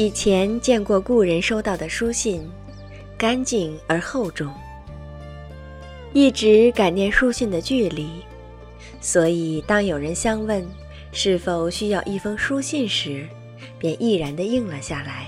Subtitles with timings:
[0.00, 2.40] 以前见过故人收到的书信，
[3.18, 4.50] 干净而厚重。
[6.14, 8.08] 一直感念书信的距离，
[8.98, 10.66] 所以当有人相问
[11.12, 13.28] 是否需要一封书信时，
[13.78, 15.26] 便毅然地应了下来。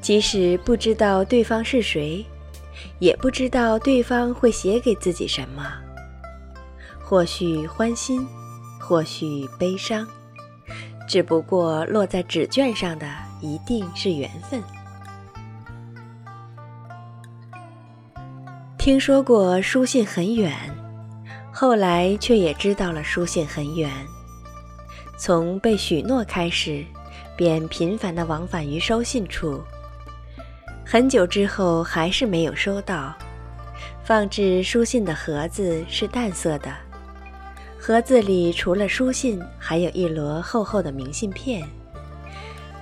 [0.00, 2.24] 即使不知道对方是谁，
[2.98, 5.70] 也不知道对方会写给自己什么，
[6.98, 8.26] 或许欢心，
[8.80, 10.08] 或许悲伤。
[11.08, 13.08] 只不过落在纸卷上的
[13.40, 14.62] 一定是缘分。
[18.76, 20.54] 听说过书信很远，
[21.50, 23.90] 后来却也知道了书信很远。
[25.16, 26.84] 从被许诺开始，
[27.36, 29.60] 便频繁地往返于收信处。
[30.84, 33.14] 很久之后还是没有收到。
[34.04, 36.87] 放置书信的盒子是淡色的。
[37.80, 41.66] 盒子里除了书信，还有一摞厚厚的明信片。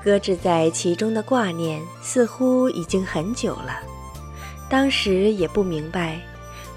[0.03, 3.79] 搁置在其中的挂念，似乎已经很久了。
[4.71, 6.21] 当时也不明白，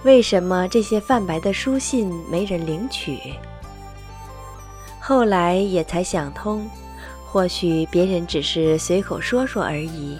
[0.03, 3.17] 为什么这些泛白的书信没人领取。
[4.99, 6.69] 后来也才想通，
[7.25, 10.17] 或许别人只是随口说说而已，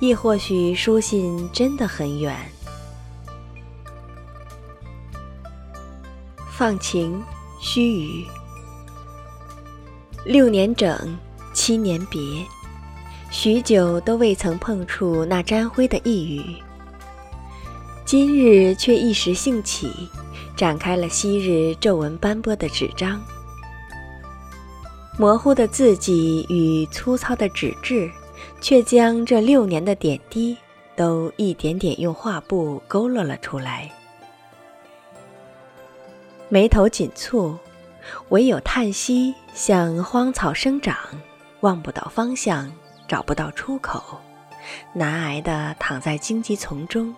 [0.00, 2.36] 亦或许书信真的很远。
[6.58, 7.22] 放晴，
[7.60, 8.26] 须臾。
[10.24, 11.16] 六年整，
[11.54, 12.20] 七年别，
[13.30, 16.56] 许久都未曾碰触那沾灰的一语。
[18.04, 19.88] 今日却一时兴起，
[20.56, 23.22] 展开了昔日皱纹斑驳的纸张。
[25.16, 28.10] 模糊的字迹与粗糙的纸质，
[28.60, 30.56] 却将这六年的点滴
[30.96, 33.88] 都一点点用画布勾勒了出来。
[36.50, 37.54] 眉头紧蹙，
[38.30, 40.96] 唯有叹息，像荒草生长，
[41.60, 42.72] 望不到方向，
[43.06, 44.18] 找不到出口，
[44.94, 47.14] 难挨地躺在荆棘丛中，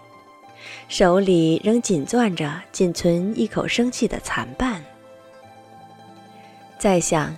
[0.89, 4.85] 手里仍紧攥着仅存一口生气的残瓣。
[6.77, 7.37] 在想，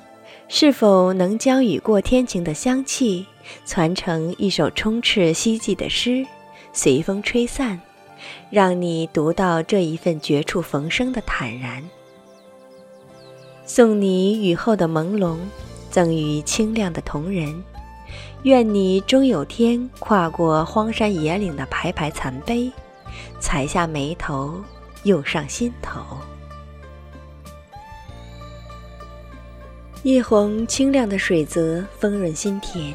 [0.49, 3.27] 是否能将雨过天晴的香气
[3.67, 6.27] 传成一首充斥希冀的诗，
[6.73, 7.79] 随风吹散。
[8.51, 11.83] 让你读到这一份绝处逢生的坦然，
[13.65, 15.37] 送你雨后的朦胧，
[15.91, 17.63] 赠予清亮的同人。
[18.43, 22.71] 愿你终有天跨过荒山野岭的排排残碑，
[23.41, 24.61] 采下眉头，
[25.05, 26.01] 涌上心头。
[30.03, 32.93] 一泓清亮的水泽，丰润心田。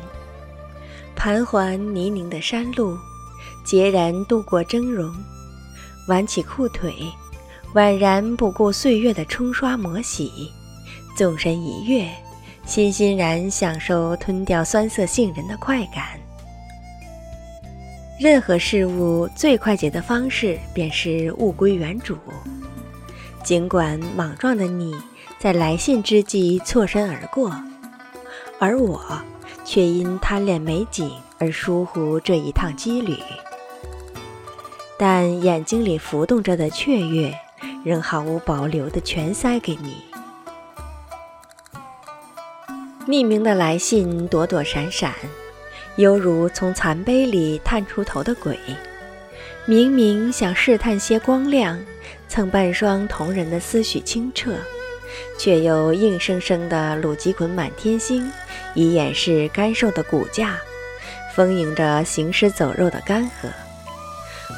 [1.16, 2.97] 盘桓泥泞的山路。
[3.67, 5.11] 孑然度过峥嵘，
[6.07, 6.94] 挽起裤腿，
[7.73, 10.50] 宛然不顾岁月的冲刷磨洗，
[11.17, 12.09] 纵身一跃，
[12.66, 16.17] 欣欣然享受吞掉酸涩杏仁的快感。
[18.17, 22.17] 任何事物最快捷的方式，便是物归原主。
[23.44, 24.95] 尽管莽撞的你
[25.38, 27.53] 在来信之际错身而过，
[28.59, 29.22] 而我
[29.66, 33.17] 却因贪恋美景而疏忽这一趟羁旅。
[34.97, 37.34] 但眼睛里浮动着的雀跃，
[37.85, 40.03] 仍毫无保留地全塞给你。
[43.08, 45.13] 匿名的来信躲躲闪闪，
[45.96, 48.59] 犹如从残碑里探出头的鬼。
[49.66, 51.79] 明明想试探些光亮，
[52.28, 54.56] 蹭半双同人的思绪清澈，
[55.38, 58.29] 却又硬生生地撸几捆满天星，
[58.74, 60.58] 以掩饰干瘦的骨架，
[61.35, 63.50] 丰盈着行尸走肉的干涸。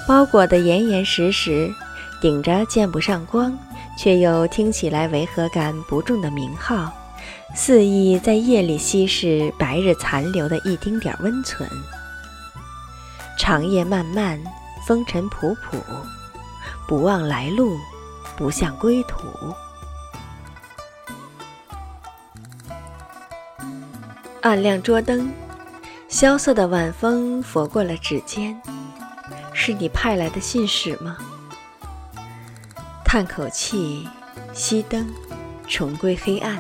[0.08, 1.74] 包裹得严严实实，
[2.22, 3.58] 顶着见不上光，
[3.98, 6.92] 却又听起来违和感不重的名号，
[7.56, 11.70] 肆意在夜里稀释白日残留的一丁点温存。
[13.38, 14.40] 长夜漫漫，
[14.86, 15.78] 风尘仆仆，
[16.88, 17.78] 不忘来路，
[18.36, 19.18] 不向归途。
[24.42, 25.32] 暗亮桌灯，
[26.08, 28.60] 萧瑟的晚风拂过了指尖。
[29.70, 31.16] 是你派来的信使吗？
[33.06, 34.10] 叹口气，
[34.52, 35.08] 熄灯，
[35.68, 36.60] 重归黑暗，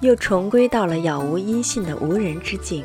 [0.00, 2.84] 又重归到了杳无音信的无人之境。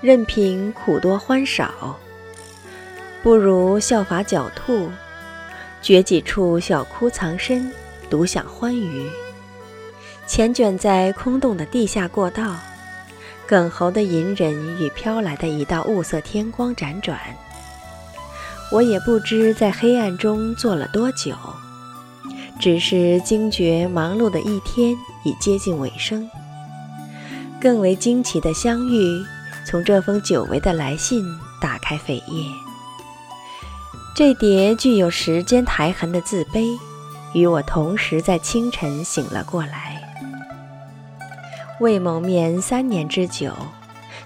[0.00, 1.96] 任凭苦多欢少，
[3.22, 4.90] 不如效法狡兔，
[5.80, 7.72] 掘几处小窟藏身，
[8.10, 9.08] 独享欢愉。
[10.26, 12.56] 缱绻在空洞的地下过道，
[13.46, 14.52] 耿侯的隐忍
[14.82, 17.16] 与飘来的一道雾色天光辗转。
[18.72, 21.34] 我也不知在黑暗中坐了多久，
[22.58, 26.28] 只是惊觉忙碌的一天已接近尾声。
[27.60, 29.24] 更为惊奇的相遇，
[29.66, 31.24] 从这封久违的来信
[31.60, 32.22] 打开扉页。
[34.14, 36.66] 这叠具有时间苔痕的字碑，
[37.34, 40.02] 与我同时在清晨醒了过来。
[41.80, 43.52] 未谋面三年之久，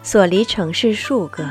[0.03, 1.45] 所离城市数个，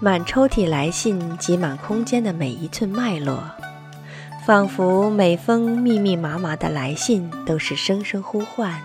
[0.00, 3.42] 满抽屉来信挤满空间的每一寸脉络，
[4.46, 8.80] 仿佛每封密密麻麻的来信都是声声呼唤。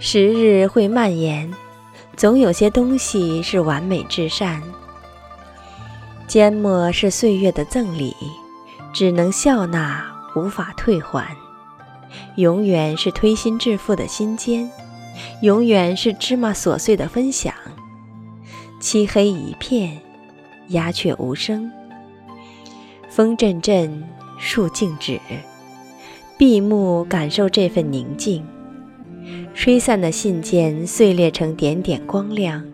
[0.00, 1.48] 时日会蔓延，
[2.16, 4.60] 总有些东西是完美至善。
[6.26, 8.16] 缄默是岁月的赠礼，
[8.92, 10.04] 只能笑纳，
[10.34, 11.36] 无法退还。
[12.34, 14.68] 永远是推心置腹的心间，
[15.42, 17.54] 永远是芝麻琐碎的分享。
[18.80, 20.00] 漆黑一片，
[20.68, 21.70] 鸦雀无声。
[23.10, 24.02] 风阵阵，
[24.38, 25.20] 树静止，
[26.38, 28.42] 闭目感受这份宁静。
[29.52, 32.64] 吹散的信件碎裂成点点光亮，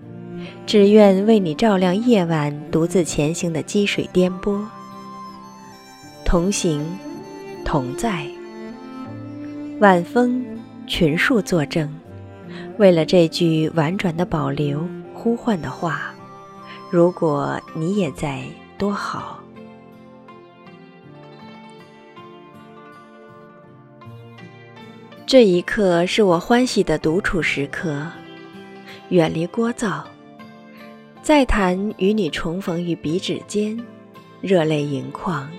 [0.64, 4.64] 只愿为你照亮夜晚独自前行的积水颠簸。
[6.24, 6.86] 同行，
[7.64, 8.24] 同在。
[9.80, 10.44] 晚风，
[10.86, 11.92] 群树作证，
[12.78, 14.86] 为了这句婉转的保留、
[15.26, 16.14] 呼唤的话，
[16.88, 18.44] 如果你也在，
[18.78, 19.40] 多好。
[25.26, 28.06] 这一刻是我欢喜的独处时刻，
[29.08, 30.00] 远离聒噪，
[31.22, 33.76] 再谈与你重逢于笔指间，
[34.40, 35.50] 热泪盈眶，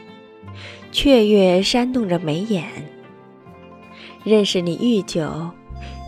[0.93, 2.69] 雀跃扇动着眉眼。
[4.23, 5.29] 认识你愈久，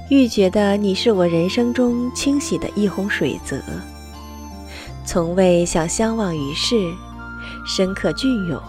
[0.09, 3.61] 愈觉得你是我人生中清洗的一泓水泽。
[5.05, 6.91] 从未想相忘于世，
[7.65, 8.61] 深刻隽永。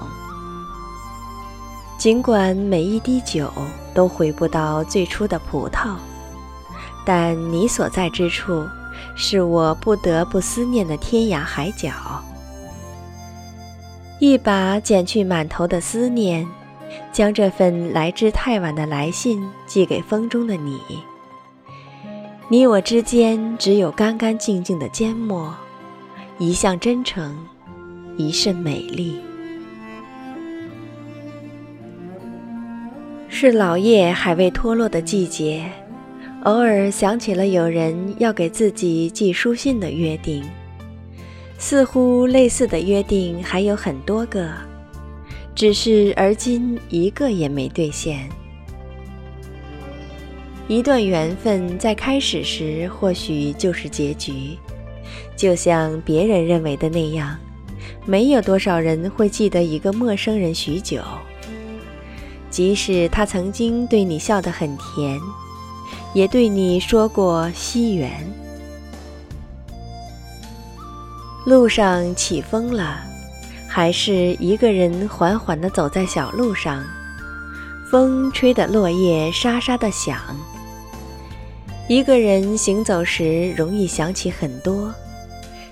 [1.98, 3.50] 尽管每一滴酒
[3.94, 5.96] 都回不到最初的葡萄，
[7.04, 8.66] 但你所在之处，
[9.14, 11.90] 是我不得不思念的天涯海角。
[14.18, 16.46] 一把剪去满头的思念。
[17.12, 20.80] 将这份来之太晚的来信寄给风中的你。
[22.52, 25.54] 你我之间只有干干净净的缄默，
[26.36, 27.38] 一向真诚，
[28.16, 29.20] 一甚美丽。
[33.28, 35.70] 是老叶还未脱落的季节，
[36.42, 40.42] 偶尔想起了有人要给自己寄书信的约定，
[41.56, 44.50] 似乎类似的约定还有很多个。
[45.54, 48.28] 只是而今一个也没兑现。
[50.70, 54.56] 一段缘分在开始时或许就是结局，
[55.36, 57.36] 就像别人认为的那样，
[58.06, 61.02] 没有多少人会记得一个陌生人许久，
[62.50, 65.18] 即使他曾经对你笑得很甜，
[66.14, 68.08] 也对你说过惜缘。
[71.46, 73.00] 路上起风了。
[73.66, 76.84] 还是一个人缓缓地走在小路上，
[77.90, 80.16] 风吹得落叶沙沙地响。
[81.90, 84.94] 一个人行走时，容易想起很多。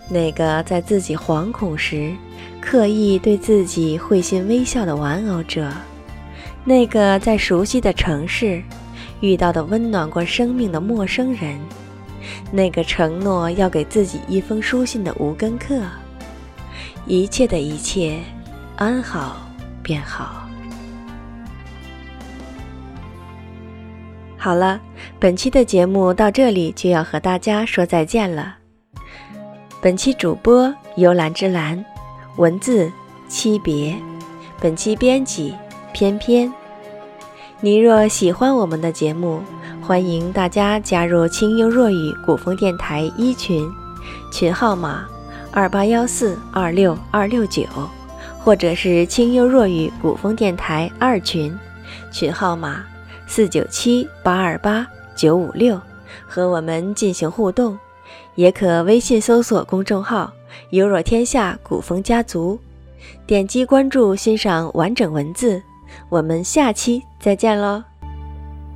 [0.08, 2.12] 那个在自己惶恐时，
[2.60, 5.72] 刻意对自己会心微笑的玩偶者，
[6.64, 8.60] 那个在熟悉的城市
[9.20, 11.56] 遇到的温暖过生命的陌生人，
[12.50, 15.80] 那个承诺要给自己一封书信的无根客。
[17.06, 18.18] 一切的一切，
[18.75, 19.37] 安好
[19.84, 20.38] 便好。
[24.38, 24.80] 好了，
[25.18, 28.57] 本期的节目到这里就要和大家说再见了。
[29.83, 31.85] 本期主播幽兰之兰，
[32.37, 32.90] 文字
[33.28, 33.97] 七别，
[34.61, 35.54] 本期编辑
[35.92, 36.52] 翩翩。
[37.61, 39.42] 你若喜欢我们的节目，
[39.83, 43.68] 欢迎大家加入清幽若雨古风电台一群，
[44.33, 45.04] 群号码。
[45.50, 47.64] 二八幺四二六二六九，
[48.38, 51.59] 或者是清幽若雨古风电台二群，
[52.12, 52.85] 群号码
[53.28, 55.80] 四九七八二八九五六，
[56.26, 57.78] 和我们进行互动。
[58.35, 60.32] 也可微信搜索公众号
[60.70, 62.58] “幽若天下古风家族”，
[63.26, 65.62] 点击关注，欣赏完整文字。
[66.08, 67.85] 我们下期再见喽！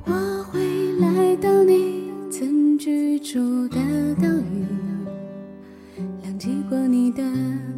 [0.05, 0.61] 我会
[0.99, 3.77] 来到你曾居住的
[4.15, 4.63] 岛屿。
[6.43, 7.23] 接过你的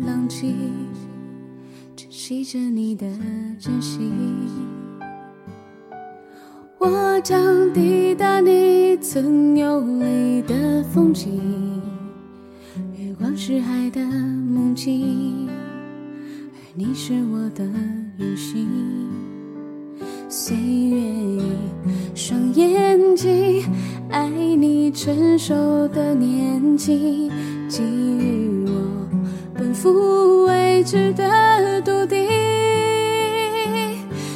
[0.07, 0.55] 浪迹，
[1.95, 3.05] 珍惜着你的
[3.59, 4.11] 真心。
[6.87, 11.81] 我将抵达你曾游历的风景，
[12.95, 17.63] 月光是海的梦境，而你是我的
[18.19, 18.67] 远行。
[20.29, 21.41] 岁月一
[22.13, 23.65] 双眼睛，
[24.11, 24.75] 爱你。
[24.91, 25.53] 成熟
[25.89, 27.29] 的年纪，
[27.67, 28.71] 给予我
[29.53, 32.25] 奔赴未知的笃定。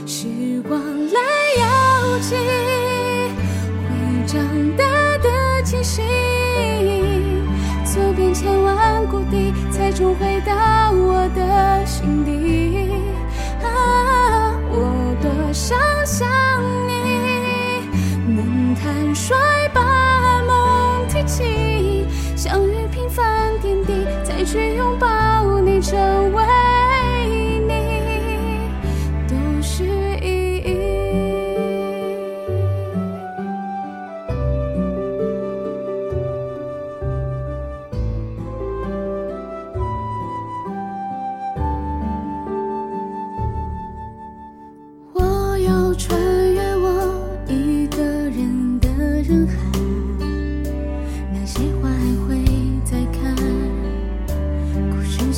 [0.05, 1.19] 时光来
[2.19, 2.35] 遥寄，
[3.87, 4.43] 会长
[4.75, 4.83] 大
[5.19, 6.01] 的气息，
[7.85, 12.68] 走遍千万谷底，才终回到我的心底。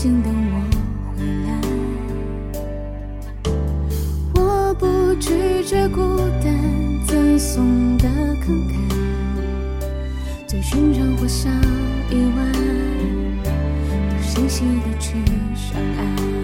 [0.02, 0.54] 故事性等我
[1.16, 1.50] 回来。
[4.34, 6.52] 我不拒绝孤单
[7.06, 8.10] 赠送的
[8.44, 8.74] 慷慨，
[10.48, 11.50] 最寻常或小
[12.10, 12.52] 意外，
[13.44, 15.14] 都欣喜的去
[15.56, 16.41] 相爱。